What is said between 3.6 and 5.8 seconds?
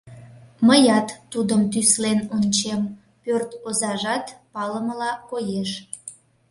озажат палымыла коеш.